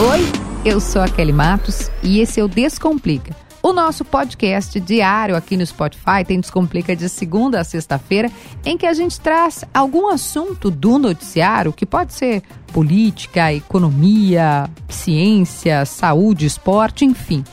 [0.00, 0.20] Oi,
[0.64, 3.36] eu sou a Kelly Matos e esse é o Descomplica.
[3.62, 8.32] O nosso podcast diário aqui no Spotify tem Descomplica de segunda a sexta-feira,
[8.64, 12.42] em que a gente traz algum assunto do noticiário, que pode ser
[12.72, 17.44] política, economia, ciência, saúde, esporte, enfim.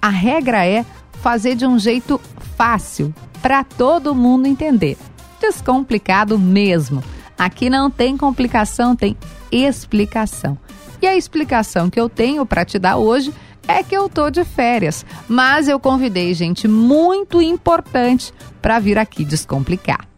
[0.00, 0.86] A regra é
[1.20, 2.18] fazer de um jeito
[2.56, 4.96] fácil para todo mundo entender.
[5.38, 7.04] Descomplicado mesmo.
[7.36, 9.14] Aqui não tem complicação, tem
[9.52, 10.56] explicação.
[11.04, 13.30] E a explicação que eu tenho para te dar hoje
[13.68, 19.22] é que eu tô de férias, mas eu convidei gente muito importante para vir aqui
[19.22, 20.08] descomplicar.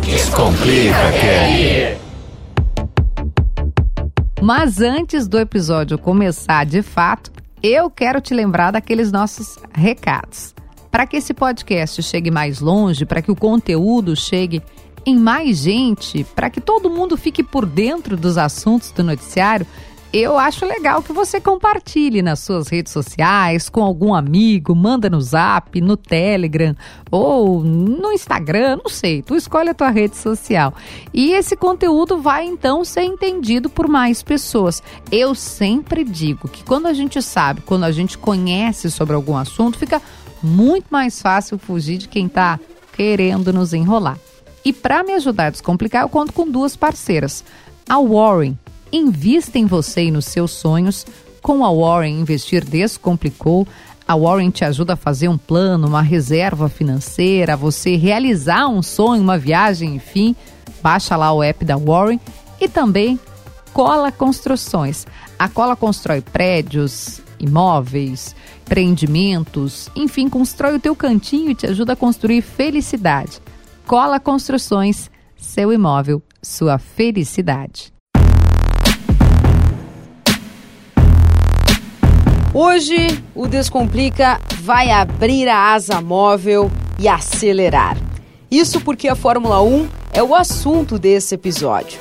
[0.00, 1.98] Descomplica, Kelly.
[4.40, 10.54] Mas antes do episódio começar de fato, eu quero te lembrar daqueles nossos recados.
[10.88, 14.62] Para que esse podcast chegue mais longe, para que o conteúdo chegue
[15.04, 19.66] em mais gente, para que todo mundo fique por dentro dos assuntos do noticiário,
[20.12, 25.20] eu acho legal que você compartilhe nas suas redes sociais, com algum amigo, manda no
[25.20, 26.76] Zap, no Telegram
[27.10, 30.74] ou no Instagram, não sei, tu escolhe a tua rede social.
[31.14, 34.82] E esse conteúdo vai então ser entendido por mais pessoas.
[35.10, 39.78] Eu sempre digo que quando a gente sabe, quando a gente conhece sobre algum assunto,
[39.78, 40.00] fica
[40.42, 42.60] muito mais fácil fugir de quem está
[42.92, 44.18] querendo nos enrolar.
[44.62, 47.42] E para me ajudar a descomplicar, eu conto com duas parceiras.
[47.88, 48.56] A Warren
[48.92, 51.06] Invista em você e nos seus sonhos.
[51.40, 53.66] Com a Warren Investir Descomplicou,
[54.06, 59.22] a Warren te ajuda a fazer um plano, uma reserva financeira, você realizar um sonho,
[59.22, 60.36] uma viagem, enfim.
[60.82, 62.20] Baixa lá o app da Warren
[62.60, 63.18] e também
[63.72, 65.06] Cola Construções.
[65.38, 71.96] A Cola constrói prédios, imóveis, empreendimentos, enfim, constrói o teu cantinho e te ajuda a
[71.96, 73.40] construir felicidade.
[73.86, 77.91] Cola Construções, seu imóvel, sua felicidade.
[82.54, 87.96] Hoje o Descomplica vai abrir a asa móvel e acelerar.
[88.50, 91.98] Isso porque a Fórmula 1 é o assunto desse episódio.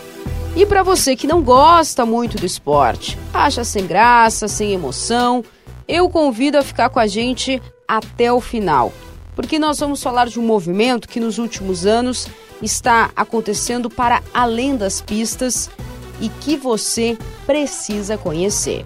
[0.54, 5.42] E para você que não gosta muito do esporte, acha sem graça, sem emoção,
[5.88, 8.92] eu convido a ficar com a gente até o final,
[9.34, 12.28] porque nós vamos falar de um movimento que nos últimos anos
[12.62, 15.70] está acontecendo para além das pistas
[16.20, 18.86] e que você precisa conhecer.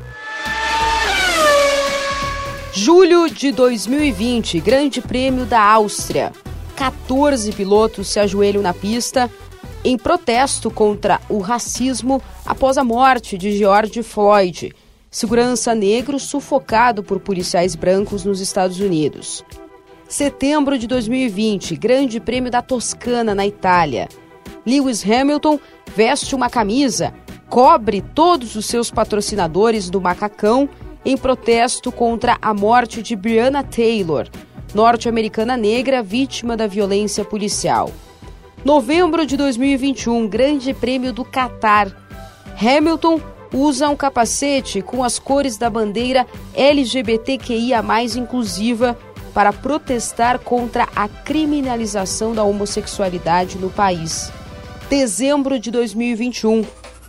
[2.78, 6.34] Julho de 2020, Grande Prêmio da Áustria.
[6.76, 9.32] 14 pilotos se ajoelham na pista
[9.82, 14.74] em protesto contra o racismo após a morte de George Floyd,
[15.10, 19.42] segurança negro sufocado por policiais brancos nos Estados Unidos.
[20.10, 24.10] Setembro de 2020, Grande Prêmio da Toscana, na Itália.
[24.68, 25.58] Lewis Hamilton
[25.96, 27.14] veste uma camisa,
[27.50, 30.68] cobre todos os seus patrocinadores do macacão
[31.06, 34.28] em protesto contra a morte de Breonna Taylor,
[34.74, 37.92] norte-americana negra vítima da violência policial.
[38.66, 41.96] Novembro de 2021, Grande Prêmio do Catar.
[42.60, 43.22] Hamilton
[43.54, 47.84] usa um capacete com as cores da bandeira LGBTQIA,
[48.18, 48.98] inclusiva,
[49.34, 54.32] para protestar contra a criminalização da homossexualidade no país.
[54.90, 56.66] Dezembro de 2021,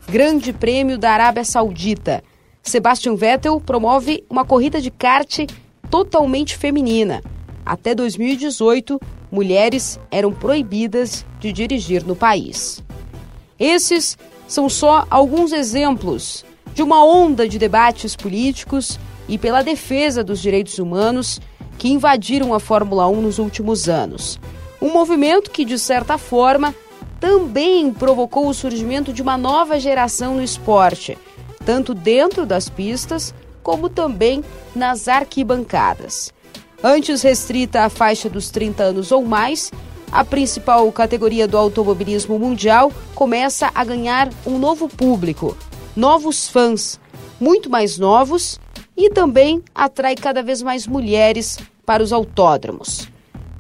[0.09, 2.23] Grande Prêmio da Arábia Saudita.
[2.67, 5.47] Sebastian Vettel promove uma corrida de kart
[5.89, 7.23] totalmente feminina.
[7.65, 9.01] Até 2018,
[9.31, 12.83] mulheres eram proibidas de dirigir no país.
[13.57, 14.19] Esses
[14.49, 16.45] são só alguns exemplos
[16.75, 18.99] de uma onda de debates políticos
[19.29, 21.41] e pela defesa dos direitos humanos
[21.79, 24.41] que invadiram a Fórmula 1 nos últimos anos.
[24.83, 26.75] Um movimento que, de certa forma,
[27.21, 31.17] também provocou o surgimento de uma nova geração no esporte,
[31.67, 34.45] tanto dentro das pistas como também
[34.75, 36.33] nas arquibancadas.
[36.83, 39.73] Antes restrita à faixa dos 30 anos ou mais,
[40.13, 45.57] a principal categoria do automobilismo mundial começa a ganhar um novo público,
[45.97, 47.01] novos fãs,
[47.41, 48.61] muito mais novos
[48.97, 53.09] e também atrai cada vez mais mulheres para os autódromos.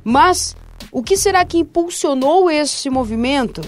[0.04, 0.56] Mas
[0.92, 3.60] o que será que impulsionou esse movimento?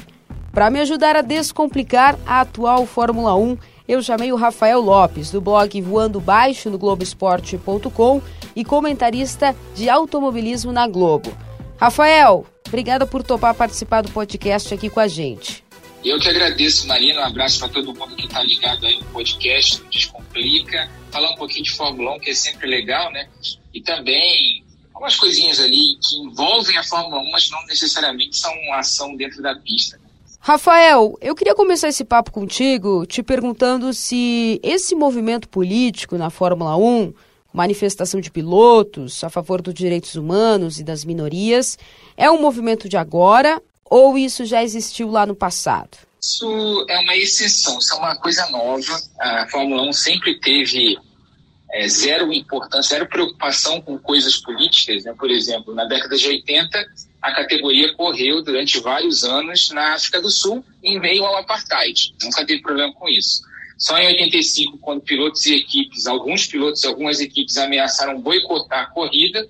[0.52, 3.58] Para me ajudar a descomplicar a atual Fórmula 1,
[3.88, 8.20] eu chamei o Rafael Lopes, do blog Voando Baixo no Globoesporte.com
[8.54, 11.34] e comentarista de automobilismo na Globo.
[11.80, 15.64] Rafael, obrigada por topar participar do podcast aqui com a gente.
[16.04, 17.22] Eu que agradeço, Marina.
[17.22, 20.88] Um abraço para todo mundo que está ligado aí no podcast, no Descomplica.
[21.10, 23.28] Falar um pouquinho de Fórmula 1, que é sempre legal, né?
[23.74, 24.64] E também
[24.94, 29.42] algumas coisinhas ali que envolvem a Fórmula 1, mas não necessariamente são uma ação dentro
[29.42, 29.98] da pista.
[30.40, 36.76] Rafael, eu queria começar esse papo contigo te perguntando se esse movimento político na Fórmula
[36.76, 37.12] 1,
[37.52, 41.78] manifestação de pilotos a favor dos direitos humanos e das minorias,
[42.16, 45.98] é um movimento de agora ou isso já existiu lá no passado?
[46.20, 49.00] Isso é uma exceção, isso é uma coisa nova.
[49.20, 50.98] A Fórmula 1 sempre teve
[51.72, 55.04] é, zero importância, zero preocupação com coisas políticas.
[55.04, 55.14] Né?
[55.16, 56.86] Por exemplo, na década de 80,
[57.20, 62.14] a categoria correu durante vários anos na África do Sul, em meio ao apartheid.
[62.22, 63.42] Nunca teve problema com isso.
[63.76, 68.86] Só em 85, quando pilotos e equipes, alguns pilotos e algumas equipes ameaçaram boicotar a
[68.86, 69.48] corrida,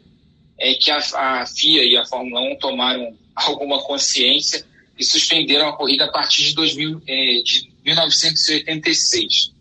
[0.59, 4.67] é que a, a FIA e a Fórmula 1 tomaram alguma consciência
[4.99, 9.53] e suspenderam a corrida a partir de, 2000, é, de 1986.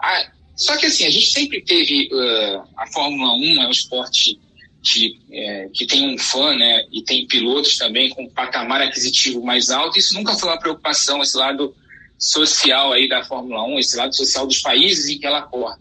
[0.00, 4.38] Ah, só que assim, a gente sempre teve uh, a Fórmula 1 é um esporte
[4.92, 9.70] que, é, que tem um fã, né, e tem pilotos também com patamar aquisitivo mais
[9.70, 9.98] alto.
[9.98, 11.74] Isso nunca foi uma preocupação, esse lado
[12.18, 15.78] social aí da Fórmula 1, esse lado social dos países em que ela corre.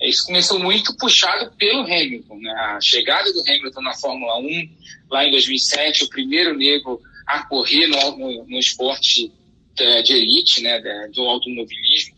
[0.00, 2.50] É, isso começou muito puxado pelo Hamilton, né?
[2.50, 4.68] A chegada do Hamilton na Fórmula 1
[5.10, 9.32] lá em 2007, o primeiro negro a correr no, no, no esporte
[9.74, 10.80] de, de elite, né,
[11.14, 12.16] do automobilismo.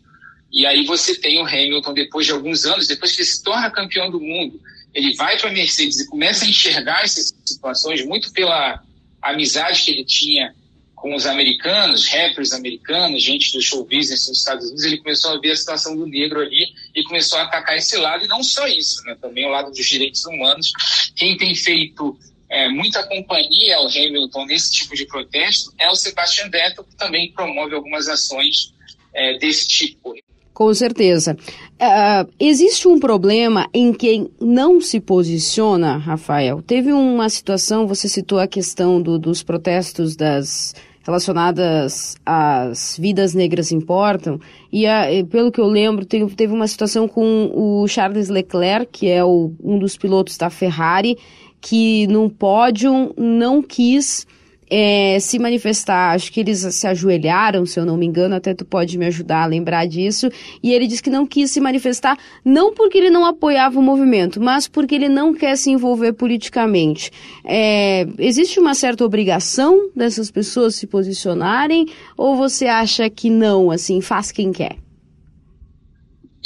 [0.51, 3.69] E aí você tem o Hamilton depois de alguns anos, depois que ele se torna
[3.69, 4.59] campeão do mundo,
[4.95, 8.81] ele vai para a Mercedes e começa a enxergar essas situações muito pela
[9.21, 10.55] amizade que ele tinha
[10.95, 15.39] com os americanos, rappers americanos, gente do show business nos Estados Unidos, ele começou a
[15.39, 18.65] ver a situação do negro ali e começou a atacar esse lado, e não só
[18.67, 20.71] isso, né, também o lado dos direitos humanos.
[21.15, 22.17] Quem tem feito
[22.49, 27.31] é, muita companhia ao Hamilton nesse tipo de protesto é o Sebastian Vettel, que também
[27.33, 28.73] promove algumas ações
[29.13, 30.15] é, desse tipo.
[30.55, 31.35] Com certeza.
[31.73, 36.61] Uh, existe um problema em quem não se posiciona, Rafael.
[36.61, 40.73] Teve uma situação, você citou a questão do, dos protestos das
[41.03, 44.39] relacionadas às vidas negras importam,
[44.71, 49.07] e, a, pelo que eu lembro, teve, teve uma situação com o Charles Leclerc, que
[49.07, 51.17] é o, um dos pilotos da Ferrari,
[51.59, 54.25] que no pódio não quis
[54.69, 56.13] é, se manifestar.
[56.15, 59.43] Acho que eles se ajoelharam, se eu não me engano, até tu pode me ajudar
[59.43, 60.29] a lembrar disso.
[60.61, 64.41] E ele disse que não quis se manifestar, não porque ele não apoiava o movimento,
[64.41, 67.11] mas porque ele não quer se envolver politicamente.
[67.43, 74.01] É, existe uma certa obrigação dessas pessoas se posicionarem, ou você acha que não, assim,
[74.01, 74.77] faz quem quer?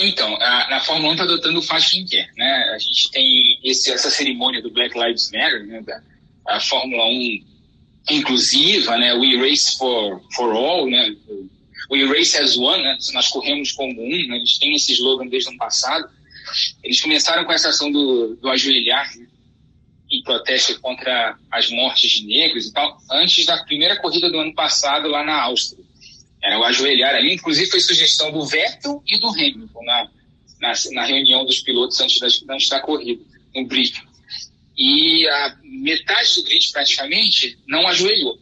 [0.01, 2.71] Então, a, a Fórmula 1 está adotando o faz quem quer, né?
[2.73, 5.81] A gente tem esse, essa cerimônia do Black Lives Matter, né?
[5.81, 6.01] Da,
[6.47, 7.43] a Fórmula 1
[8.09, 9.13] inclusiva, né?
[9.13, 11.15] We race for, for all, né?
[11.91, 12.97] We race as one, né?
[13.13, 14.37] Nós corremos como um, né?
[14.37, 16.09] Eles têm esse slogan desde o ano passado.
[16.83, 19.27] Eles começaram com essa ação do, do ajoelhar né?
[20.11, 24.53] em protesto contra as mortes de negros e tal, antes da primeira corrida do ano
[24.53, 25.83] passado lá na Áustria.
[26.41, 30.09] Era o ajoelhar ali, inclusive foi sugestão do Vettel e do Hamilton na,
[30.59, 33.21] na, na reunião dos pilotos antes da, antes da corrida,
[33.53, 34.08] no briefing
[34.79, 38.39] e a metade do grid praticamente não ajoelhou.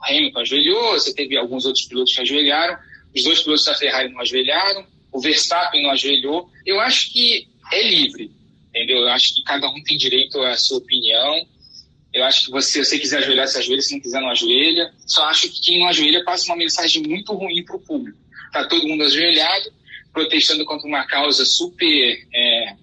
[0.00, 2.78] O Hamilton ajoelhou, você teve alguns outros pilotos que ajoelharam,
[3.12, 6.48] os dois pilotos da Ferrari não ajoelharam, o Verstappen não ajoelhou.
[6.64, 8.30] Eu acho que é livre,
[8.68, 8.98] entendeu?
[8.98, 11.46] Eu acho que cada um tem direito à sua opinião.
[12.14, 14.94] Eu acho que você, se você quiser ajoelhar, se ajoelha, se não quiser, não ajoelha.
[15.04, 18.18] Só acho que quem não ajoelha passa uma mensagem muito ruim para o público.
[18.52, 19.72] Tá todo mundo ajoelhado,
[20.12, 22.76] protestando contra uma causa super é,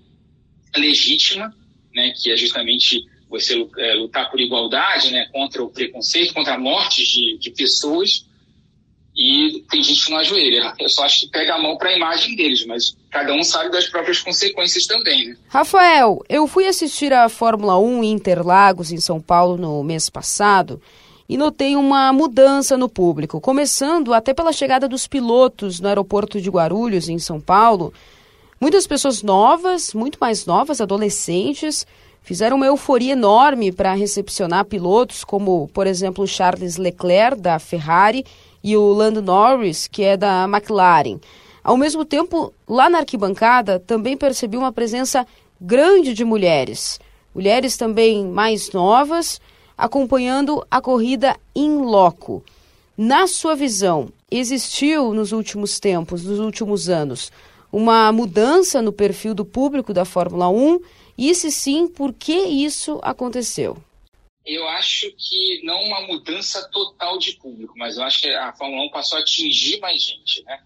[0.75, 1.55] legítima,
[1.99, 6.57] né, que é justamente você é, lutar por igualdade, né, contra o preconceito, contra a
[6.57, 8.25] morte de, de pessoas.
[9.15, 10.73] E tem gente que não ajoelha.
[10.79, 13.69] Eu só acho que pega a mão para a imagem deles, mas cada um sabe
[13.69, 15.29] das próprias consequências também.
[15.29, 15.37] Né?
[15.49, 20.81] Rafael, eu fui assistir a Fórmula 1 em Interlagos, em São Paulo, no mês passado
[21.29, 26.49] e notei uma mudança no público, começando até pela chegada dos pilotos no aeroporto de
[26.49, 27.93] Guarulhos, em São Paulo.
[28.61, 31.87] Muitas pessoas novas, muito mais novas, adolescentes,
[32.21, 38.25] fizeram uma euforia enorme para recepcionar pilotos como, por exemplo, Charles Leclerc, da Ferrari,
[38.61, 41.19] e o Lando Norris, que é da McLaren.
[41.63, 45.25] Ao mesmo tempo, lá na arquibancada, também percebi uma presença
[45.59, 46.99] grande de mulheres.
[47.33, 49.39] Mulheres também mais novas,
[49.77, 52.43] acompanhando a corrida em loco.
[52.97, 57.31] Na sua visão, existiu nos últimos tempos, nos últimos anos,
[57.71, 60.79] uma mudança no perfil do público da Fórmula 1?
[61.17, 63.77] E se sim, por que isso aconteceu?
[64.45, 68.83] Eu acho que não uma mudança total de público, mas eu acho que a Fórmula
[68.85, 70.59] 1 passou a atingir mais gente, né?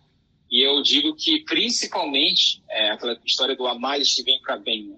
[0.53, 4.83] E eu digo que principalmente é, aquela história do amales que vem para bem.
[4.83, 4.97] Né?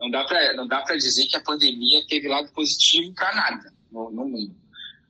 [0.00, 3.72] Não dá para não dá para dizer que a pandemia teve lado positivo para nada
[3.90, 4.54] no, no, mundo.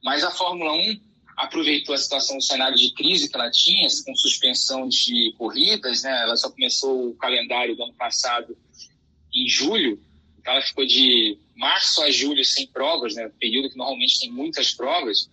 [0.05, 1.00] Mas a Fórmula 1
[1.37, 6.23] aproveitou a situação do cenário de crise que ela tinha, com suspensão de corridas, né?
[6.23, 8.57] Ela só começou o calendário do ano passado
[9.35, 10.00] em julho,
[10.38, 13.31] então ela ficou de março a julho sem provas, né?
[13.38, 15.28] Período que normalmente tem muitas provas,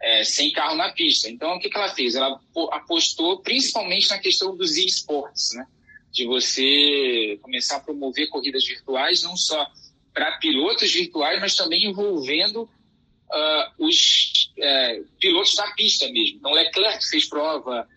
[0.00, 1.28] é, sem carro na pista.
[1.28, 2.14] Então o que, que ela fez?
[2.14, 2.40] Ela
[2.72, 5.66] apostou principalmente na questão dos e-sports, né?
[6.10, 9.66] De você começar a promover corridas virtuais, não só
[10.14, 16.38] para pilotos virtuais, mas também envolvendo uh, os uh, pilotos da pista mesmo.
[16.38, 17.88] Então, Leclerc fez prova,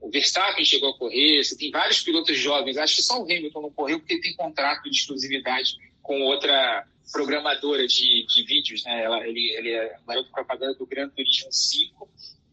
[0.00, 2.76] o Verstappen chegou a correr, você tem vários pilotos jovens.
[2.78, 7.86] Acho que só o Hamilton não correu porque tem contrato de exclusividade com outra programadora
[7.86, 8.82] de, de vídeos.
[8.84, 9.04] Né?
[9.04, 12.08] Ela, ele, ele é garoto propaganda do Gran Turismo 5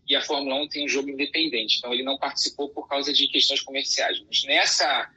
[0.10, 1.78] e a Fórmula 1 tem um jogo independente.
[1.78, 4.22] Então, ele não participou por causa de questões comerciais.
[4.28, 5.10] Mas nessa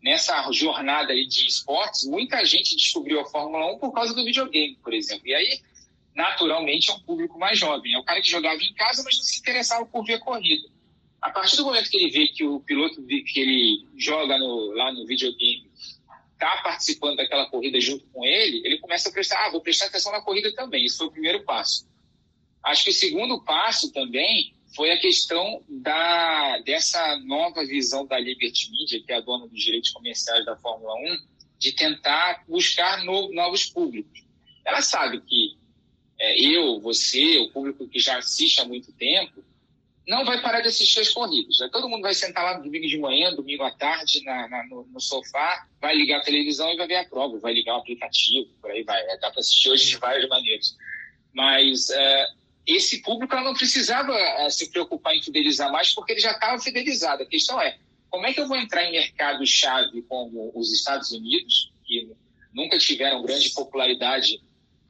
[0.00, 4.94] nessa jornada de esportes, muita gente descobriu a Fórmula 1 por causa do videogame, por
[4.94, 5.26] exemplo.
[5.26, 5.60] E aí
[6.18, 7.94] naturalmente é um público mais jovem.
[7.94, 10.68] É o cara que jogava em casa, mas não se interessava por ver corrida.
[11.22, 14.92] A partir do momento que ele vê que o piloto que ele joga no, lá
[14.92, 15.70] no videogame
[16.32, 20.10] está participando daquela corrida junto com ele, ele começa a prestar, ah, vou prestar atenção
[20.10, 20.84] na corrida também.
[20.84, 21.86] Isso foi o primeiro passo.
[22.64, 28.72] Acho que o segundo passo também foi a questão da, dessa nova visão da Liberty
[28.72, 31.18] Media, que é a dona dos direitos comerciais da Fórmula 1,
[31.60, 34.26] de tentar buscar no, novos públicos.
[34.64, 35.47] Ela sabe que
[36.20, 39.44] é, eu, você, o público que já assiste há muito tempo,
[40.08, 41.58] não vai parar de assistir as corridas.
[41.60, 41.68] Né?
[41.70, 45.00] Todo mundo vai sentar lá domingo de manhã, domingo à tarde, na, na, no, no,
[45.00, 48.70] sofá, vai ligar a televisão e vai ver a prova, vai ligar o aplicativo, por
[48.70, 49.00] aí vai.
[49.02, 50.76] É, dá para assistir hoje de várias maneiras.
[51.32, 52.26] Mas é,
[52.66, 57.22] esse público não precisava é, se preocupar em fidelizar mais, porque ele já estava fidelizado.
[57.22, 61.70] A questão é, como é que eu vou entrar em mercados-chave como os Estados Unidos,
[61.84, 62.10] que
[62.54, 64.40] nunca tiveram grande popularidade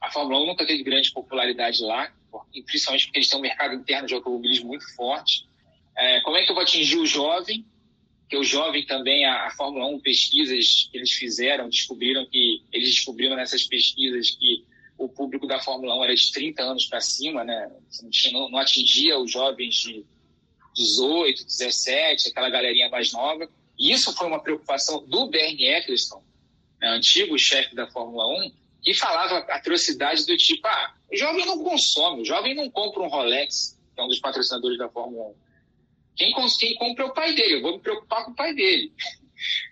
[0.09, 2.11] a Fórmula 1 nunca teve grande popularidade lá,
[2.65, 5.47] principalmente porque eles têm um mercado interno de automobilismo muito forte.
[5.95, 7.63] É, como é que eu vou atingir o jovem?
[8.27, 12.89] Que o jovem também, a, a, Fórmula 1, pesquisas que eles fizeram, descobriram que, eles
[12.89, 14.65] descobriram nessas pesquisas que
[14.97, 17.71] o público da Fórmula 1 era de 30 anos para cima, né?
[18.31, 20.05] Não, não atingia os jovens de
[20.75, 23.47] 18, 17, aquela galerinha mais nova.
[23.77, 26.21] E isso foi uma preocupação do Bernie Eccleston,
[26.81, 28.51] né, antigo chefe da Fórmula 1,
[28.85, 33.07] e falava atrocidades do tipo: ah, o jovem não consome, o jovem não compra um
[33.07, 35.35] Rolex, que é um dos patrocinadores da Fórmula 1.
[36.15, 38.91] Quem, quem compra é o pai dele, eu vou me preocupar com o pai dele.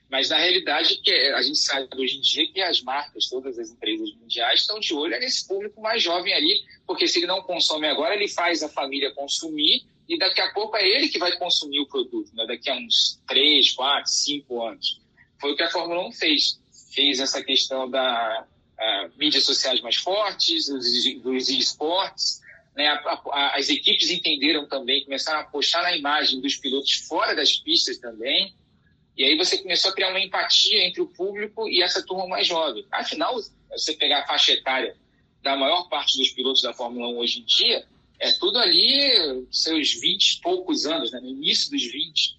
[0.10, 3.70] Mas na realidade, que a gente sabe hoje em dia que as marcas, todas as
[3.70, 7.88] empresas mundiais estão de olho nesse público mais jovem ali, porque se ele não consome
[7.88, 11.82] agora, ele faz a família consumir e daqui a pouco é ele que vai consumir
[11.82, 12.46] o produto, né?
[12.48, 15.02] daqui a uns 3, 4, 5 anos.
[15.40, 16.60] Foi o que a Fórmula 1 fez.
[16.94, 18.48] Fez essa questão da,
[18.80, 22.42] uh, mídias sociais mais fortes, dos esportes.
[22.76, 22.88] Né?
[22.88, 27.58] A, a, as equipes entenderam também, começaram a apostar na imagem dos pilotos fora das
[27.58, 28.54] pistas também.
[29.18, 32.46] E aí você começou a criar uma empatia entre o público e essa turma mais
[32.46, 32.86] jovem.
[32.92, 33.36] Afinal,
[33.72, 34.96] você pegar a faixa etária
[35.42, 37.86] da maior parte dos pilotos da Fórmula 1 hoje em dia,
[38.20, 41.20] é tudo ali seus 20 e poucos anos, né?
[41.20, 42.38] no início dos 20.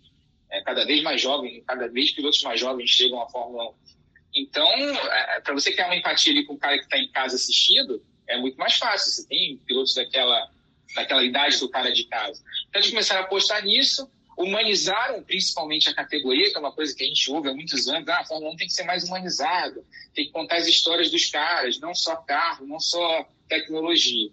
[0.51, 3.75] É, cada vez mais jovens, cada vez pilotos mais jovens chegam à Fórmula 1.
[4.39, 7.35] Então, é, para você criar uma empatia ali com o cara que está em casa
[7.35, 9.11] assistindo, é muito mais fácil.
[9.11, 10.49] Você tem pilotos daquela,
[10.95, 12.41] daquela idade do cara de casa.
[12.69, 17.03] Então, eles começaram a apostar nisso, humanizaram principalmente a categoria, que é uma coisa que
[17.03, 18.09] a gente ouve há muitos anos.
[18.09, 21.27] Ah, a Fórmula 1 tem que ser mais humanizada, tem que contar as histórias dos
[21.27, 24.31] caras, não só carro, não só tecnologia.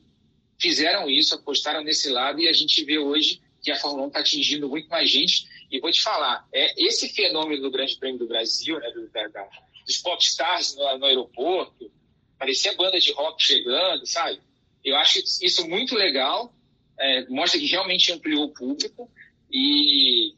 [0.62, 4.20] Fizeram isso, apostaram nesse lado e a gente vê hoje que a Fórmula 1 está
[4.20, 5.48] atingindo muito mais gente.
[5.72, 9.50] E vou te falar, é esse fenômeno do Grande Prêmio do Brasil, né, do, da,
[9.86, 11.92] dos popstars no, no aeroporto,
[12.38, 14.40] parecia banda de rock chegando, sabe?
[14.84, 16.54] Eu acho isso muito legal,
[16.98, 19.10] é, mostra que realmente ampliou o público
[19.52, 20.34] e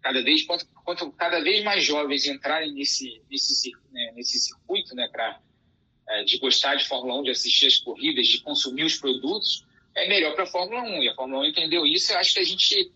[0.00, 5.08] cada vez quanto, quanto cada vez mais jovens entrarem nesse nesse, né, nesse circuito, né,
[5.08, 5.40] para
[6.08, 10.08] é, de gostar de Fórmula 1, de assistir as corridas, de consumir os produtos, é
[10.08, 11.02] melhor para a Fórmula 1.
[11.02, 12.12] E a Fórmula 1 entendeu isso.
[12.12, 12.92] Eu acho que a gente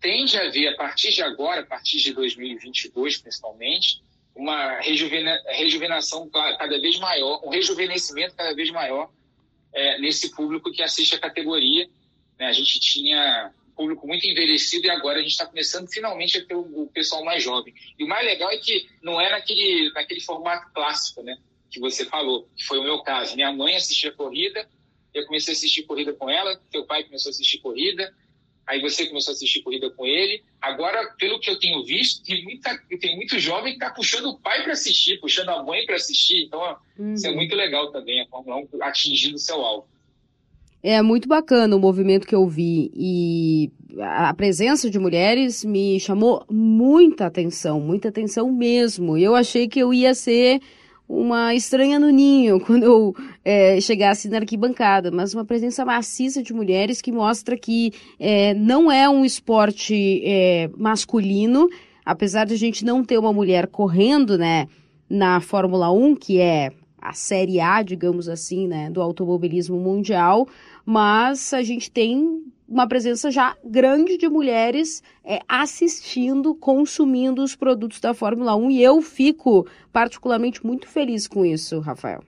[0.00, 4.02] tende a ver a partir de agora, a partir de 2022 principalmente,
[4.36, 9.10] uma rejuvena, rejuvenação cada vez maior, um rejuvenescimento cada vez maior
[9.72, 11.88] é, nesse público que assiste a categoria.
[12.38, 12.46] Né?
[12.46, 16.54] A gente tinha público muito envelhecido e agora a gente está começando finalmente a ter
[16.54, 17.74] o, o, pessoal mais jovem.
[17.98, 21.36] E o mais legal é que não é naquele, naquele formato clássico, né?
[21.70, 23.36] Que você falou, que foi o meu caso.
[23.36, 24.66] Minha mãe assistia corrida,
[25.12, 28.14] eu comecei a assistir corrida com ela, teu pai começou a assistir corrida,
[28.66, 30.42] aí você começou a assistir corrida com ele.
[30.60, 34.38] Agora, pelo que eu tenho visto, tem, muita, tem muito jovem que está puxando o
[34.38, 36.44] pai para assistir, puxando a mãe para assistir.
[36.44, 37.14] Então, uhum.
[37.14, 37.36] isso é uhum.
[37.36, 39.86] muito legal também, a Fórmula 1 atingindo o seu alvo.
[40.82, 43.70] É muito bacana o movimento que eu vi e
[44.00, 49.16] a presença de mulheres me chamou muita atenção, muita atenção mesmo.
[49.16, 50.60] Eu achei que eu ia ser
[51.08, 56.52] uma estranha no ninho quando eu é, chegasse na arquibancada, mas uma presença maciça de
[56.52, 61.68] mulheres que mostra que é, não é um esporte é, masculino,
[62.04, 64.68] apesar de a gente não ter uma mulher correndo, né,
[65.08, 70.48] na Fórmula 1, que é a série A, digamos assim, né, do automobilismo mundial,
[70.84, 78.00] mas a gente tem uma presença já grande de mulheres é, assistindo, consumindo os produtos
[78.00, 82.24] da Fórmula 1 e eu fico particularmente muito feliz com isso, Rafael.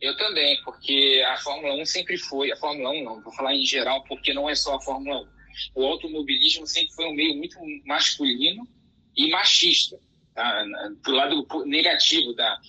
[0.00, 3.64] Eu também, porque a Fórmula 1 sempre foi, a Fórmula 1 não, vou falar em
[3.64, 5.34] geral, porque não é só a Fórmula 1.
[5.74, 8.68] O automobilismo sempre foi um meio muito masculino
[9.16, 9.98] e machista,
[10.34, 10.64] tá?
[11.02, 12.60] do lado negativo da,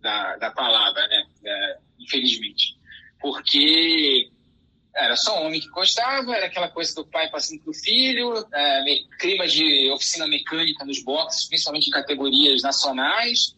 [0.00, 1.26] da, da palavra, né?
[2.00, 2.76] Infelizmente.
[3.20, 4.30] Porque
[4.96, 8.84] era só homem que gostava, era aquela coisa do pai passando para o filho, é,
[9.18, 13.56] clima de oficina mecânica nos boxes, principalmente em categorias nacionais,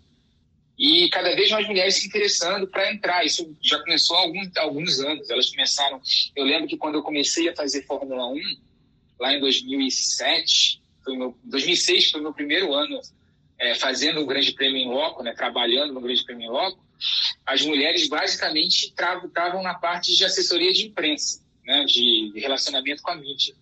[0.79, 3.25] e cada vez mais mulheres se interessando para entrar.
[3.25, 5.31] Isso já começou há alguns, alguns anos.
[5.31, 6.01] Elas começaram.
[6.35, 8.39] Eu lembro que quando eu comecei a fazer Fórmula 1,
[9.19, 13.01] lá em 2007, foi meu, 2006 foi o meu primeiro ano
[13.59, 16.86] é, fazendo o Grande Prêmio em Loco, né, trabalhando no Grande Prêmio em Loco
[17.45, 23.17] as mulheres basicamente estavam na parte de assessoria de imprensa, né, de relacionamento com a
[23.17, 23.55] mídia.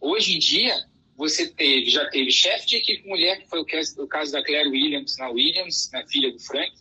[0.00, 4.32] Hoje em dia, você teve, já teve chefe de equipe mulher, que foi o caso
[4.32, 6.72] da Claire Williams na Williams, na filha do Frank,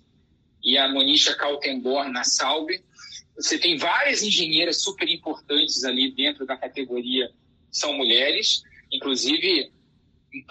[0.63, 2.81] e a Monisha Kaltenborn na Sauber.
[3.35, 7.31] Você tem várias engenheiras super importantes ali dentro da categoria,
[7.71, 9.71] são mulheres, inclusive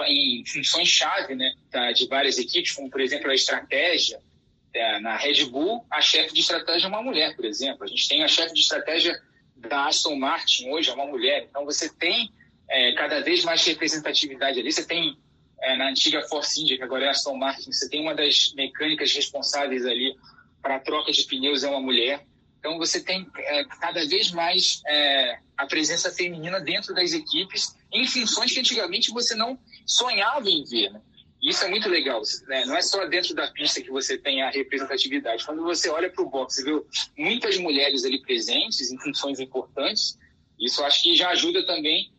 [0.06, 1.52] em, funções-chave né,
[1.94, 4.20] de várias equipes, como por exemplo a estratégia,
[5.00, 7.84] na Red Bull, a chefe de estratégia é uma mulher, por exemplo.
[7.84, 9.20] A gente tem a chefe de estratégia
[9.56, 11.46] da Aston Martin hoje, é uma mulher.
[11.48, 12.30] Então você tem
[12.68, 14.72] é, cada vez mais representatividade ali.
[14.72, 15.16] Você tem
[15.62, 19.12] é, na antiga Force India, que agora é Aston Martin, você tem uma das mecânicas
[19.14, 20.14] responsáveis ali
[20.60, 22.24] para a troca de pneus é uma mulher.
[22.58, 28.06] Então você tem é, cada vez mais é, a presença feminina dentro das equipes em
[28.06, 30.90] funções que antigamente você não sonhava em ver.
[30.90, 31.00] Né?
[31.46, 32.20] Isso é muito legal.
[32.48, 32.64] Né?
[32.64, 35.46] Não é só dentro da pista que você tem a representatividade.
[35.46, 36.82] Quando você olha para o boxe e vê
[37.16, 40.18] muitas mulheres ali presentes em funções importantes,
[40.58, 42.12] isso acho que já ajuda também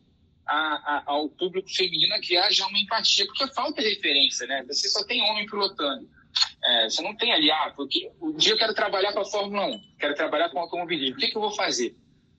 [0.45, 4.63] a, a, ao público feminino a criar já uma empatia, porque falta referência, né?
[4.65, 6.09] Você só tem homem pilotando.
[6.63, 9.65] É, você não tem ali, ah, porque um dia eu quero trabalhar com a Fórmula
[9.65, 11.95] 1, quero trabalhar com automobilismo, o que, que eu vou fazer?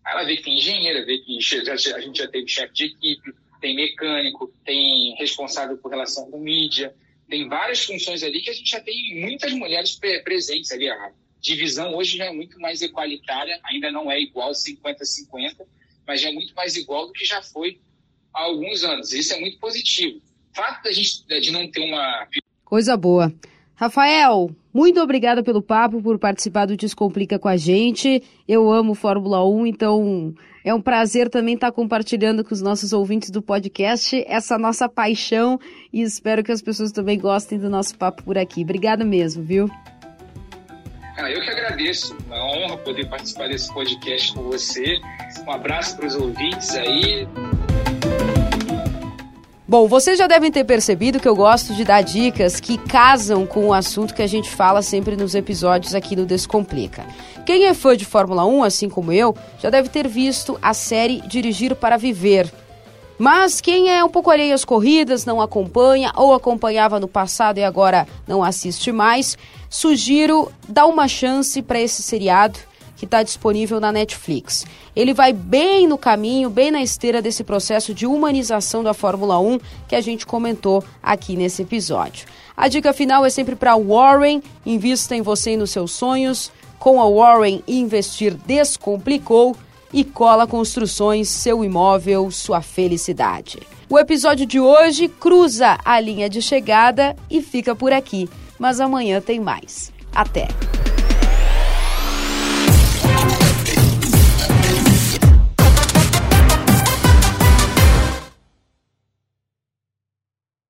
[0.07, 3.75] Ela vê que tem engenheira, vê que a gente já teve chefe de equipe, tem
[3.75, 6.95] mecânico, tem responsável por relação com mídia,
[7.29, 10.89] tem várias funções ali que a gente já tem muitas mulheres presentes ali.
[10.89, 15.67] A divisão hoje já é muito mais igualitária, ainda não é igual 50-50,
[16.07, 17.81] mas já é muito mais igual do que já foi
[18.33, 19.13] há alguns anos.
[19.13, 20.19] Isso é muito positivo.
[20.53, 22.27] O fato da gente de não ter uma.
[22.65, 23.33] Coisa boa.
[23.75, 28.23] Rafael, muito obrigada pelo papo, por participar do Descomplica com a gente.
[28.47, 30.33] Eu amo Fórmula 1, então
[30.65, 35.59] é um prazer também estar compartilhando com os nossos ouvintes do podcast essa nossa paixão
[35.93, 38.63] e espero que as pessoas também gostem do nosso papo por aqui.
[38.63, 39.69] Obrigada mesmo, viu?
[41.17, 42.17] Ah, eu que agradeço.
[42.31, 45.01] É uma honra poder participar desse podcast com você.
[45.45, 47.27] Um abraço para os ouvintes aí.
[49.71, 53.67] Bom, vocês já devem ter percebido que eu gosto de dar dicas que casam com
[53.67, 57.05] o assunto que a gente fala sempre nos episódios aqui no Descomplica.
[57.45, 61.21] Quem é fã de Fórmula 1, assim como eu, já deve ter visto a série
[61.21, 62.51] Dirigir para Viver.
[63.19, 67.63] Mas quem é um pouco alheio às corridas, não acompanha ou acompanhava no passado e
[67.63, 69.37] agora não assiste mais,
[69.69, 72.59] sugiro dar uma chance para esse seriado
[72.99, 74.67] que está disponível na Netflix.
[74.95, 79.61] Ele vai bem no caminho, bem na esteira desse processo de humanização da Fórmula 1
[79.87, 82.27] que a gente comentou aqui nesse episódio.
[82.57, 86.51] A dica final é sempre para Warren: invista em você e nos seus sonhos.
[86.79, 89.57] Com a Warren, investir descomplicou
[89.93, 93.61] e cola construções, seu imóvel, sua felicidade.
[93.89, 99.21] O episódio de hoje cruza a linha de chegada e fica por aqui, mas amanhã
[99.21, 99.93] tem mais.
[100.15, 100.78] Até!